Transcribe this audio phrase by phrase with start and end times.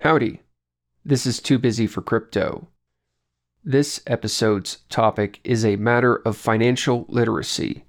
[0.00, 0.40] Howdy.
[1.04, 2.68] This is Too Busy for Crypto.
[3.62, 7.84] This episode's topic is a matter of financial literacy.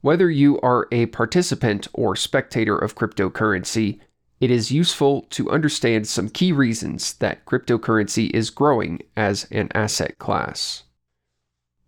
[0.00, 4.00] Whether you are a participant or spectator of cryptocurrency,
[4.40, 10.18] it is useful to understand some key reasons that cryptocurrency is growing as an asset
[10.18, 10.84] class.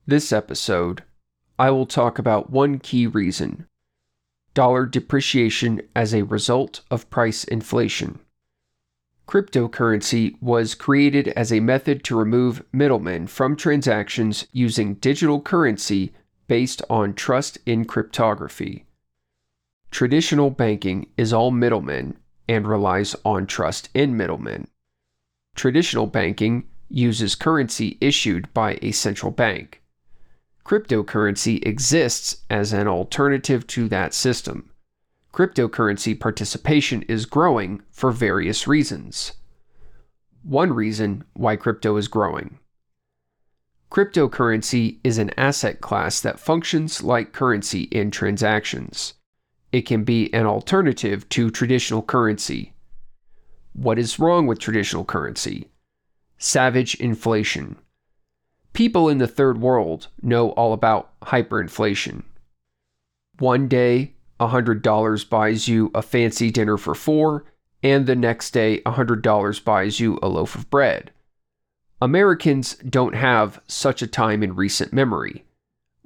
[0.06, 1.02] This episode,
[1.58, 3.66] I will talk about one key reason
[4.52, 8.18] dollar depreciation as a result of price inflation.
[9.30, 16.12] Cryptocurrency was created as a method to remove middlemen from transactions using digital currency
[16.48, 18.86] based on trust in cryptography.
[19.92, 22.16] Traditional banking is all middlemen
[22.48, 24.66] and relies on trust in middlemen.
[25.54, 29.80] Traditional banking uses currency issued by a central bank.
[30.64, 34.69] Cryptocurrency exists as an alternative to that system.
[35.32, 39.32] Cryptocurrency participation is growing for various reasons.
[40.42, 42.58] One reason why crypto is growing.
[43.90, 49.14] Cryptocurrency is an asset class that functions like currency in transactions.
[49.72, 52.72] It can be an alternative to traditional currency.
[53.72, 55.68] What is wrong with traditional currency?
[56.38, 57.76] Savage inflation.
[58.72, 62.24] People in the third world know all about hyperinflation.
[63.38, 67.44] One day, $100 buys you a fancy dinner for four,
[67.82, 71.10] and the next day, $100 buys you a loaf of bread.
[72.02, 75.44] Americans don't have such a time in recent memory.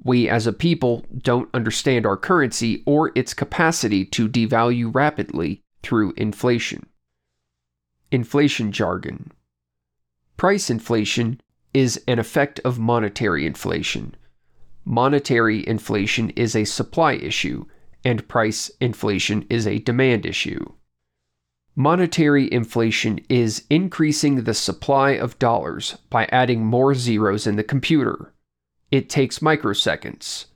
[0.03, 6.15] We as a people don't understand our currency or its capacity to devalue rapidly through
[6.17, 6.87] inflation.
[8.11, 9.33] Inflation jargon.
[10.37, 11.41] Price inflation
[11.73, 14.15] is an effect of monetary inflation.
[14.85, 17.65] Monetary inflation is a supply issue,
[18.05, 20.73] and price inflation is a demand issue.
[21.77, 28.33] Monetary inflation is increasing the supply of dollars by adding more zeros in the computer.
[28.93, 30.47] It takes microseconds.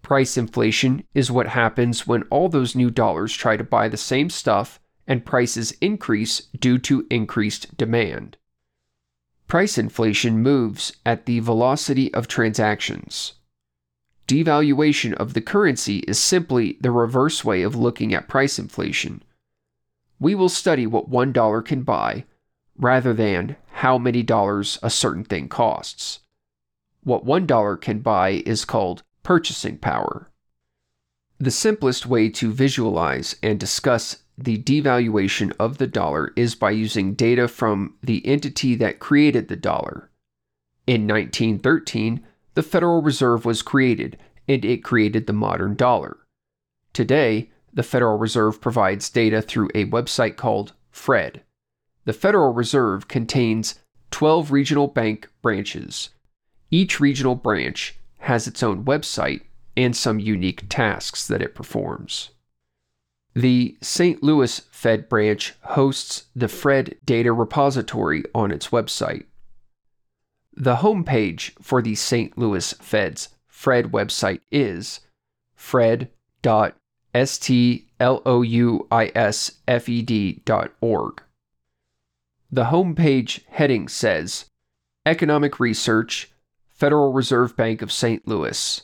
[0.00, 4.30] Price inflation is what happens when all those new dollars try to buy the same
[4.30, 8.38] stuff and prices increase due to increased demand.
[9.48, 13.34] Price inflation moves at the velocity of transactions.
[14.28, 19.22] Devaluation of the currency is simply the reverse way of looking at price inflation
[20.20, 22.24] we will study what $1 can buy
[22.76, 26.20] rather than how many dollars a certain thing costs.
[27.04, 30.30] What $1 can buy is called purchasing power.
[31.38, 37.14] The simplest way to visualize and discuss the devaluation of the dollar is by using
[37.14, 40.10] data from the entity that created the dollar.
[40.86, 42.24] In 1913,
[42.58, 46.16] the Federal Reserve was created and it created the modern dollar.
[46.92, 51.42] Today, the Federal Reserve provides data through a website called FRED.
[52.04, 53.76] The Federal Reserve contains
[54.10, 56.10] 12 regional bank branches.
[56.68, 59.42] Each regional branch has its own website
[59.76, 62.30] and some unique tasks that it performs.
[63.34, 64.20] The St.
[64.20, 69.26] Louis Fed branch hosts the FRED data repository on its website.
[70.60, 72.36] The homepage for the St.
[72.36, 74.98] Louis Fed's FRED website is
[75.54, 76.74] fred.org
[77.14, 81.22] S T L O U I S F E D dot org.
[82.50, 84.46] The homepage heading says
[85.06, 86.30] Economic Research,
[86.68, 88.26] Federal Reserve Bank of St.
[88.26, 88.82] Louis.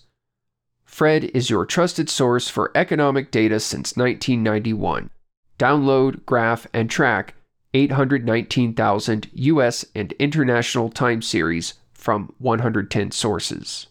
[0.85, 5.11] Fred is your trusted source for economic data since 1991.
[5.59, 7.35] Download, graph, and track
[7.75, 9.85] 819,000 U.S.
[9.95, 13.89] and international time series from 110 sources.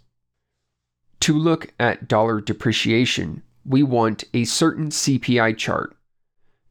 [1.19, 5.95] To look at dollar depreciation, we want a certain CPI chart.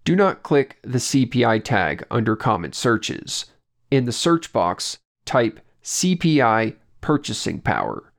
[0.05, 3.47] Do not click the CPI tag under common searches.
[3.91, 8.13] In the search box, type CPI purchasing power.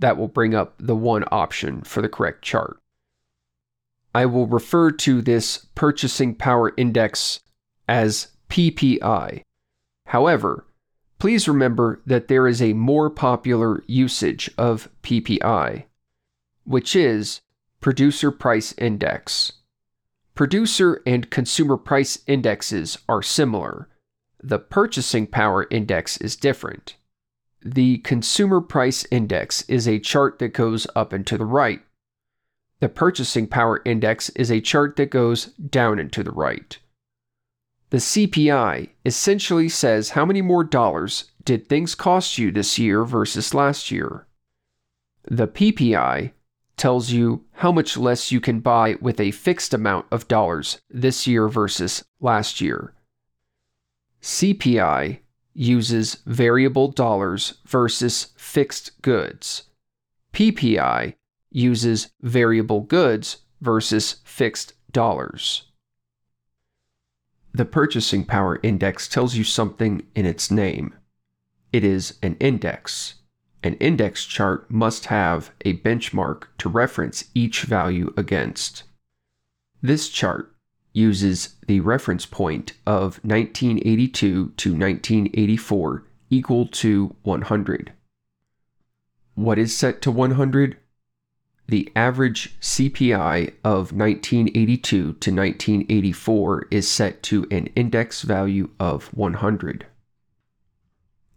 [0.00, 2.78] That will bring up the one option for the correct chart.
[4.18, 7.40] I will refer to this purchasing power index
[7.88, 9.42] as PPI.
[10.06, 10.64] However,
[11.18, 15.84] Please remember that there is a more popular usage of PPI,
[16.64, 17.40] which is
[17.80, 19.52] Producer Price Index.
[20.34, 23.88] producer and consumer price indexes are similar.
[24.40, 26.94] The purchasing power index is different.
[27.64, 31.82] The consumer price index is a chart that goes up and to the right.
[32.80, 36.78] The purchasing power index is a chart that goes down and to the right.
[37.90, 43.54] The CPI essentially says how many more dollars did things cost you this year versus
[43.54, 44.26] last year.
[45.24, 46.32] The PPI
[46.76, 51.26] tells you how much less you can buy with a fixed amount of dollars this
[51.26, 52.94] year versus last year.
[54.22, 55.18] CPI
[55.54, 59.64] uses variable dollars versus fixed goods.
[60.32, 61.14] PPI
[61.50, 65.64] uses variable goods versus fixed dollars.
[67.52, 70.94] The purchasing power index tells you something in its name.
[71.72, 73.16] It is an index.
[73.62, 78.84] An index chart must have a benchmark to reference each value against.
[79.82, 80.54] This chart
[80.92, 87.92] uses the reference point of 1982 to 1984 equal to 100.
[89.34, 90.76] What is set to 100?
[91.68, 99.84] The average CPI of 1982 to 1984 is set to an index value of 100.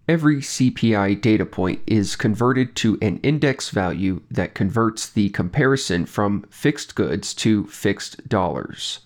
[0.07, 6.45] Every CPI data point is converted to an index value that converts the comparison from
[6.49, 9.01] fixed goods to fixed dollars.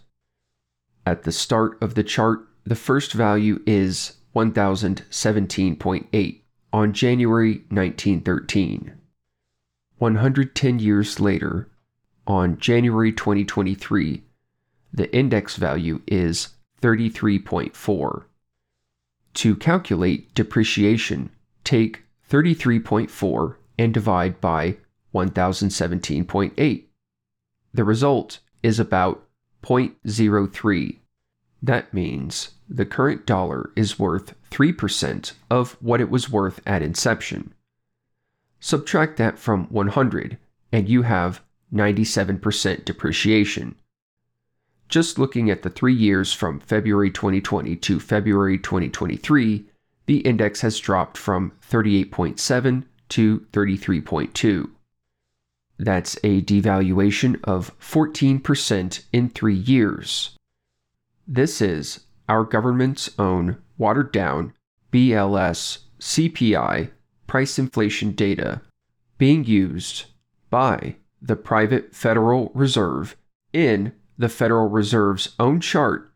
[1.07, 8.93] At the start of the chart, the first value is 1017.8 on January 1913.
[9.97, 11.69] 110 years later,
[12.27, 14.23] on January 2023,
[14.91, 16.49] the index value is
[16.81, 18.23] 33.4.
[19.35, 21.29] To calculate depreciation,
[21.63, 24.77] take 33.4 and divide by
[25.13, 26.83] 1017.8.
[27.73, 29.23] The result is about
[29.63, 30.99] 0.03.
[31.61, 37.53] That means the current dollar is worth 3% of what it was worth at inception.
[38.65, 40.39] Subtract that from 100,
[40.71, 43.75] and you have 97% depreciation.
[44.89, 49.67] Just looking at the three years from February 2020 to February 2023,
[50.07, 54.71] the index has dropped from 38.7 to 33.2.
[55.77, 60.35] That's a devaluation of 14% in three years.
[61.27, 64.53] This is our government's own watered down
[64.91, 66.89] BLS CPI
[67.35, 68.61] price inflation data
[69.17, 70.05] being used
[70.49, 73.17] by the private Federal Reserve
[73.51, 76.13] in the Federal Reserve's own chart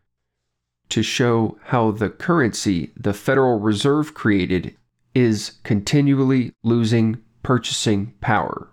[0.88, 4.74] to show how the currency the Federal Reserve created
[5.14, 8.70] is continually losing purchasing power.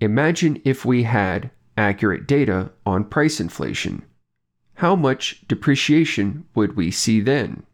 [0.00, 4.06] Imagine if we had accurate data on price inflation.
[4.76, 7.64] How much depreciation would we see then?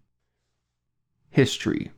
[1.30, 1.92] History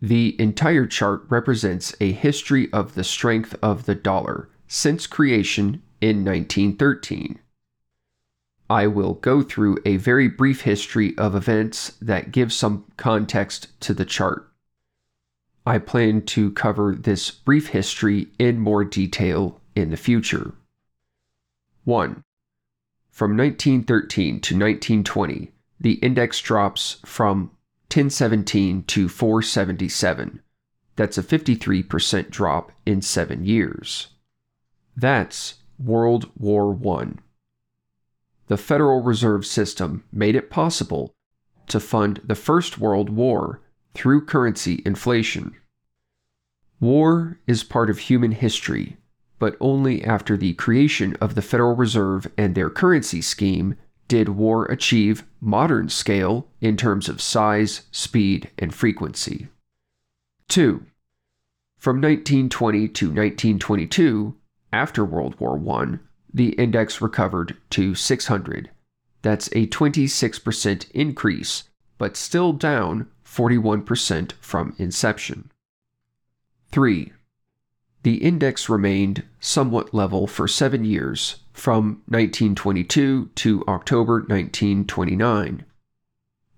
[0.00, 6.24] The entire chart represents a history of the strength of the dollar since creation in
[6.24, 7.40] 1913.
[8.70, 13.94] I will go through a very brief history of events that give some context to
[13.94, 14.52] the chart.
[15.66, 20.54] I plan to cover this brief history in more detail in the future.
[21.84, 22.22] 1.
[23.10, 27.50] From 1913 to 1920, the index drops from
[27.90, 30.42] 1017 to 477.
[30.96, 34.08] That's a 53% drop in seven years.
[34.96, 37.12] That's World War I.
[38.48, 41.14] The Federal Reserve System made it possible
[41.68, 43.60] to fund the First World War
[43.94, 45.54] through currency inflation.
[46.80, 48.96] War is part of human history,
[49.38, 53.76] but only after the creation of the Federal Reserve and their currency scheme
[54.08, 59.48] did war achieve modern scale in terms of size, speed, and frequency.
[60.48, 60.84] 2.
[61.78, 64.34] From 1920 to 1922,
[64.72, 65.98] after World War I,
[66.32, 68.70] the index recovered to 600.
[69.22, 71.64] That's a 26% increase,
[71.98, 75.50] but still down 41% from inception.
[76.72, 77.12] 3.
[78.02, 85.64] The index remained somewhat level for seven years, from 1922 to October 1929,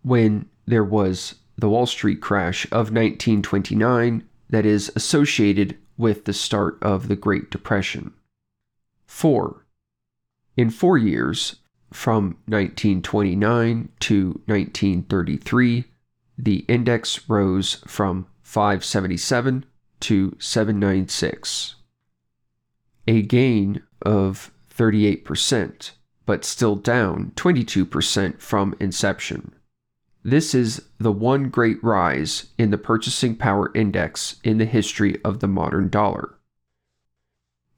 [0.02, 6.78] when there was the Wall Street crash of 1929 that is associated with the start
[6.82, 8.12] of the Great Depression.
[9.06, 9.64] 4.
[10.56, 11.56] In four years,
[11.92, 15.84] from 1929 to 1933,
[16.38, 19.64] the index rose from 577
[20.00, 21.76] to 796,
[23.06, 25.90] a gain of 38%,
[26.26, 29.52] but still down 22% from inception.
[30.22, 35.40] This is the one great rise in the purchasing power index in the history of
[35.40, 36.34] the modern dollar.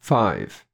[0.00, 0.64] 5.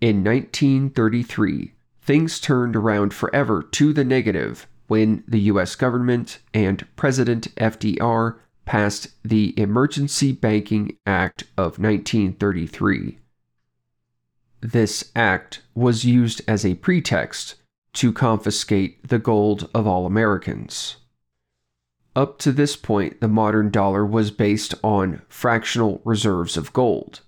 [0.00, 7.54] In 1933, things turned around forever to the negative when the US government and President
[7.54, 13.18] FDR passed the Emergency Banking Act of 1933.
[14.60, 17.56] This act was used as a pretext
[17.94, 20.96] to confiscate the gold of all Americans.
[22.16, 27.20] Up to this point, the modern dollar was based on fractional reserves of gold.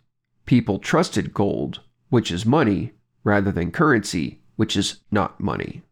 [0.44, 2.92] People trusted gold, which is money,
[3.24, 5.82] rather than currency, which is not money.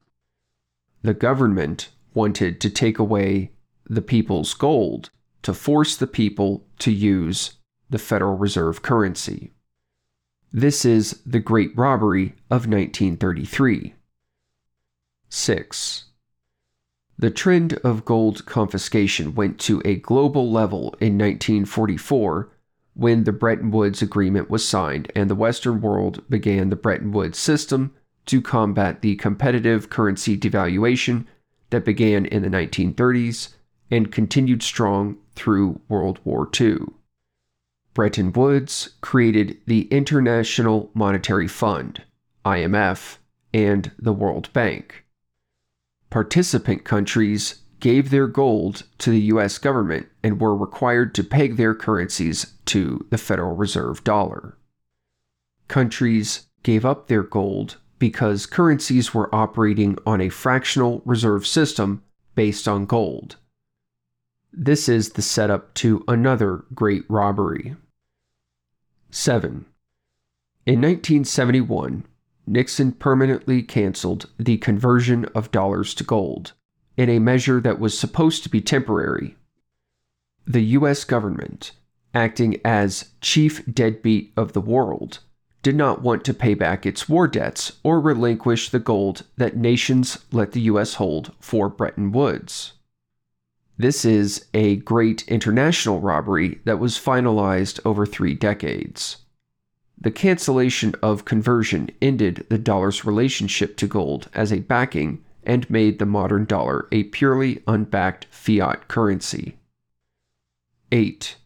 [1.03, 3.51] The government wanted to take away
[3.87, 5.11] the people's gold
[5.45, 7.59] to force the people to use
[7.91, 9.53] the Federal Reserve currency.
[10.51, 13.95] This is the Great Robbery of 1933.
[15.29, 16.05] 6.
[17.19, 22.51] The trend of gold confiscation went to a global level in 1944
[22.95, 27.39] when the Bretton Woods Agreement was signed and the Western world began the Bretton Woods
[27.39, 27.93] system
[28.27, 31.27] to combat the competitive currency devaluation
[31.69, 33.51] that began in the 1930s
[33.91, 36.79] and continued strong through World War II.
[37.95, 42.03] Bretton Woods created the International Monetary Fund,
[42.45, 43.19] IMF,
[43.53, 45.05] and the World Bank.
[46.11, 51.75] Participant countries gave their gold to the US government and were required to peg their
[51.75, 54.57] currencies to the Federal Reserve dollar.
[55.69, 62.03] Countries gave up their gold because currencies were operating on a fractional reserve system
[62.35, 63.37] based on gold.
[64.57, 67.75] This is the setup to another great robbery.
[69.11, 69.67] 7.
[70.65, 72.07] In 1971,
[72.47, 76.53] Nixon permanently canceled the conversion of dollars to gold,
[76.97, 79.37] in a measure that was supposed to be temporary.
[80.47, 81.03] The U.S.
[81.03, 81.73] government,
[82.15, 85.19] acting as chief deadbeat of the world,
[85.65, 90.25] did not want to pay back its war debts or relinquish the gold that nations
[90.31, 90.95] let the U.S.
[90.95, 92.75] hold for Bretton Woods.
[93.77, 99.19] This is a great international robbery that was finalized over three decades.
[100.01, 105.99] The cancellation of conversion ended the dollar's relationship to gold as a backing and made
[105.99, 109.57] the modern dollar a purely unbacked fiat currency.
[110.93, 111.37] 8.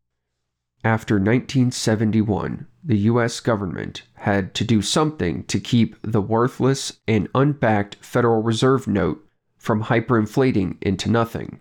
[0.84, 7.96] After 1971, the US government had to do something to keep the worthless and unbacked
[8.00, 11.60] Federal Reserve note from hyperinflating into nothing.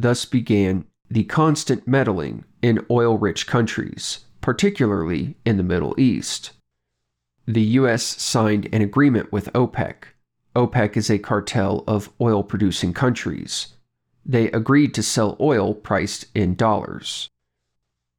[0.00, 6.52] Thus began the constant meddling in oil rich countries, particularly in the Middle East.
[7.48, 8.04] The U.S.
[8.04, 10.04] signed an agreement with OPEC.
[10.54, 13.74] OPEC is a cartel of oil producing countries.
[14.24, 17.28] They agreed to sell oil priced in dollars.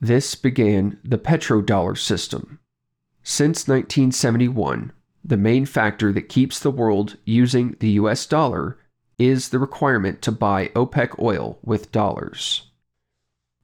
[0.02, 2.60] This began the petrodollar system.
[3.24, 4.92] Since 1971,
[5.24, 8.78] the main factor that keeps the world using the US dollar
[9.20, 12.64] is the requirement to buy OPEC oil with dollars.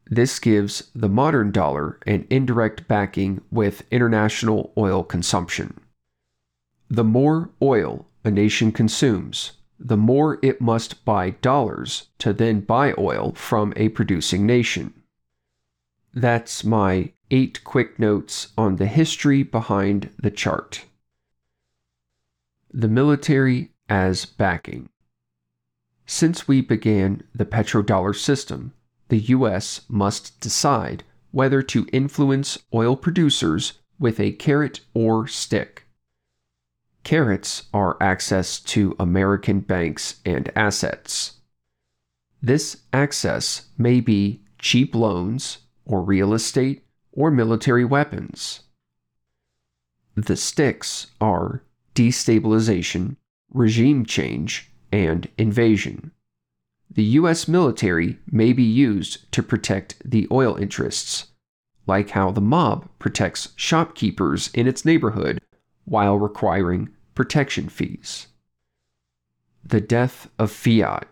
[0.08, 5.80] This gives the modern dollar an indirect backing with international oil consumption.
[6.90, 12.94] The more oil a nation consumes, the more it must buy dollars to then buy
[12.98, 14.94] oil from a producing nation.
[16.14, 20.86] That's my eight quick notes on the history behind the chart.
[22.72, 24.90] The military as backing.
[26.06, 28.74] Since we began the petrodollar system,
[29.10, 29.82] the U.S.
[29.88, 35.88] must decide whether to influence oil producers with a carrot or stick.
[37.04, 41.34] Carrots are access to American banks and assets.
[42.42, 48.62] This access may be cheap loans, or real estate, or military weapons.
[50.16, 53.18] The sticks are destabilization,
[53.52, 56.12] regime change, and invasion.
[56.90, 57.50] The U.S.
[57.50, 61.26] military may be used to protect the oil interests,
[61.86, 65.42] like how the mob protects shopkeepers in its neighborhood
[65.84, 68.28] while requiring protection fees.
[69.66, 71.10] The death of fiat.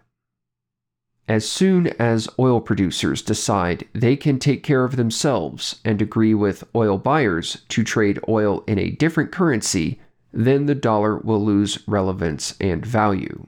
[1.27, 6.63] As soon as oil producers decide they can take care of themselves and agree with
[6.73, 9.99] oil buyers to trade oil in a different currency,
[10.31, 13.45] then the dollar will lose relevance and value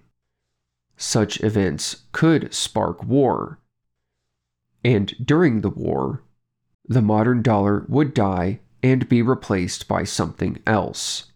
[0.98, 3.60] such events could spark war.
[4.84, 6.24] And during the war,
[6.88, 11.32] the modern dollar would die and be replaced by something else.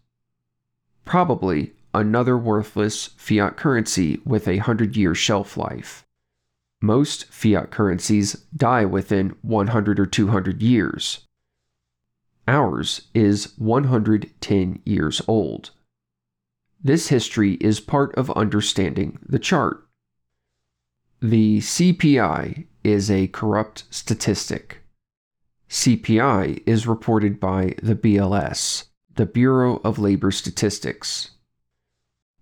[1.04, 6.06] probably another worthless fiat currency with a 100 year shelf life.
[6.80, 11.26] Most fiat currencies die within 100 or 200 years.
[12.46, 15.70] Ours is 110 years old.
[16.82, 19.86] This history is part of understanding the chart.
[21.20, 24.78] The CPI is a corrupt statistic.
[25.68, 28.84] CPI is reported by the BLS,
[29.14, 31.32] the Bureau of Labor Statistics.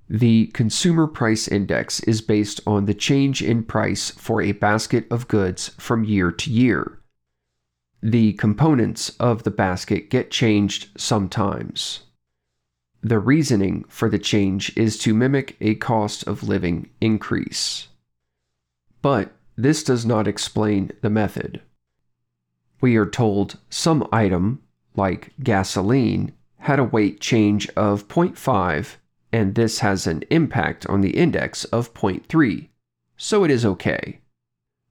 [0.08, 5.28] The Consumer Price Index is based on the change in price for a basket of
[5.28, 7.00] goods from year to year.
[8.00, 12.04] The components of the basket get changed sometimes.
[13.02, 17.88] The reasoning for the change is to mimic a cost of living increase.
[19.02, 21.62] But this does not explain the method.
[22.80, 24.62] We are told some item,
[24.96, 28.96] like gasoline, had a weight change of 0.5
[29.32, 32.68] and this has an impact on the index of 0.3,
[33.16, 34.20] so it is okay.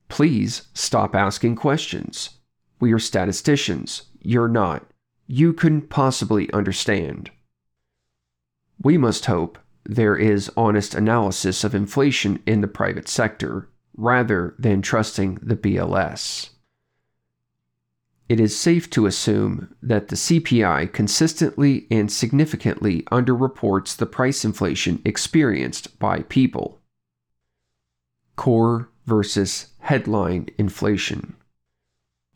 [0.10, 2.32] Please stop asking questions.
[2.80, 4.04] We are statisticians.
[4.22, 4.86] You're not.
[5.26, 7.32] You couldn't possibly understand.
[8.82, 14.82] We must hope there is honest analysis of inflation in the private sector rather than
[14.82, 16.50] trusting the BLS
[18.30, 25.02] it is safe to assume that the CPI consistently and significantly underreports the price inflation
[25.06, 26.82] experienced by people.
[28.36, 31.36] Core versus headline inflation.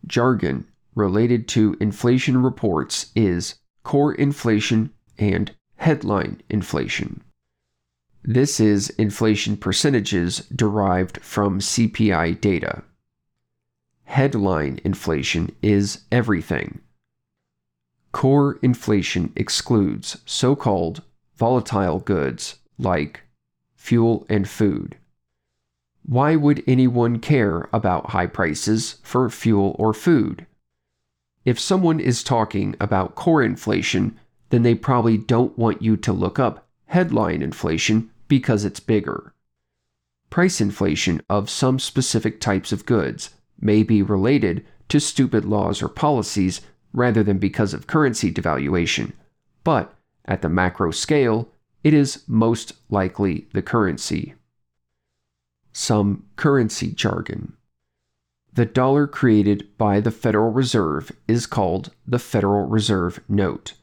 [0.08, 7.22] Jargon related to inflation reports is core inflation and headline inflation.
[8.24, 12.84] This is inflation percentages derived from CPI data
[14.12, 16.82] headline inflation is everything.
[18.12, 21.02] Core inflation excludes so called
[21.38, 23.22] volatile goods like
[23.74, 24.98] fuel and food.
[26.04, 30.46] Why would anyone care about high prices for fuel or food?
[31.46, 34.20] If someone is talking about core inflation,
[34.52, 39.34] then they probably don't want you to look up headline inflation because it's bigger.
[40.30, 45.88] Price inflation of some specific types of goods may be related to stupid laws or
[45.88, 46.62] policies
[46.94, 49.14] rather than because of currency devaluation,
[49.64, 49.94] but
[50.26, 51.50] at the macro scale,
[51.84, 54.36] it is most likely the currency.
[55.74, 57.54] Some currency jargon.
[58.54, 63.74] The dollar created by the Federal Reserve is called the Federal Reserve Note.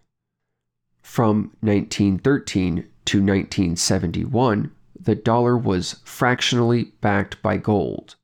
[1.08, 2.74] From 1913
[3.06, 8.14] to 1971, the dollar was fractionally backed by gold.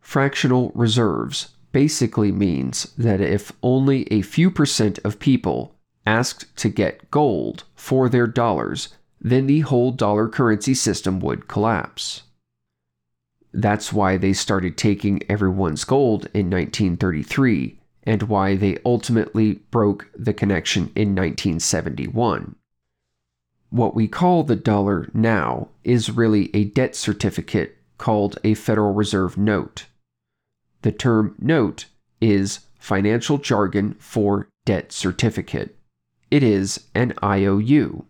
[0.00, 5.74] Fractional reserves basically means that if only a few percent of people
[6.06, 12.22] asked to get gold for their dollars, then the whole dollar currency system would collapse.
[13.52, 20.32] That's why they started taking everyone's gold in 1933 and why they ultimately broke the
[20.32, 22.56] connection in 1971.
[23.70, 29.36] What we call the dollar now is really a debt certificate called a Federal Reserve
[29.36, 29.86] note.
[30.82, 31.86] The term note
[32.20, 35.76] is financial jargon for debt certificate.
[36.30, 38.06] It is an IOU,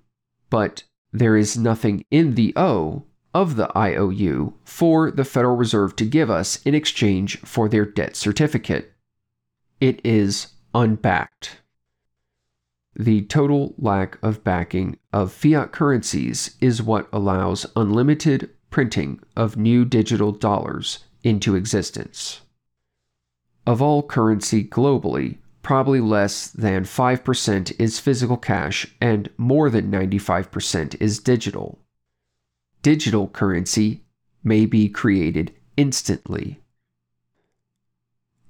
[0.49, 6.05] but there is nothing in the O of the IOU for the Federal Reserve to
[6.05, 8.93] give us in exchange for their debt certificate.
[9.81, 11.63] It is unbacked.
[12.95, 19.87] The total lack of backing of fiat currencies is what allows unlimited printing of new
[19.87, 22.43] digital dollars into existence.
[23.67, 31.01] Of all currency globally, probably less than 5% is physical cash and more than 95%
[31.01, 31.79] is digital.
[32.83, 34.05] Digital currency
[34.45, 36.60] may be created instantly.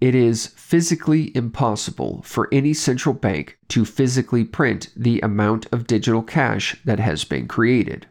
[0.01, 6.23] It is physically impossible for any central bank to physically print the amount of digital
[6.23, 8.07] cash that has been created.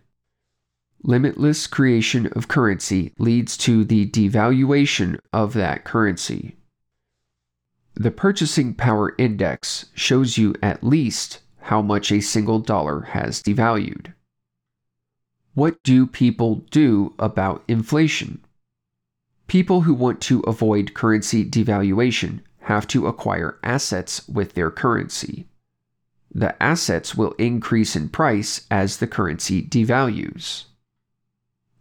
[1.01, 6.57] Limitless creation of currency leads to the devaluation of that currency.
[7.95, 14.13] The purchasing power index shows you at least how much a single dollar has devalued.
[15.53, 18.45] What do people do about inflation?
[19.49, 25.47] People who want to avoid currency devaluation have to acquire assets with their currency.
[26.33, 30.65] The assets will increase in price as the currency devalues.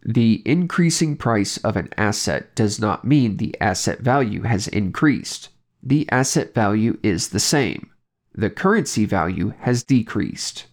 [0.03, 5.51] The increasing price of an asset does not mean the asset value has increased
[5.83, 7.91] the asset value is the same.
[8.35, 10.67] The currency value has decreased.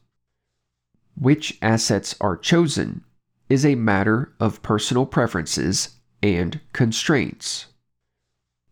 [1.16, 3.04] Which assets are chosen
[3.48, 5.95] is a matter of personal preferences
[6.34, 7.68] and constraints.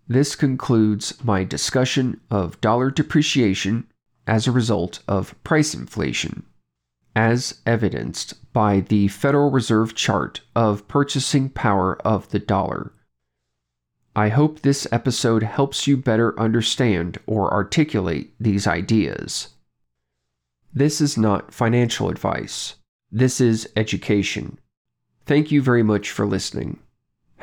[0.07, 3.87] This concludes my discussion of dollar depreciation
[4.25, 6.43] as a result of price inflation,
[7.15, 12.91] as evidenced by the Federal Reserve chart of purchasing power of the dollar.
[14.15, 19.49] I hope this episode helps you better understand or articulate these ideas.
[20.73, 22.75] This is not financial advice.
[23.11, 24.59] This is education.
[25.25, 26.79] Thank you very much for listening.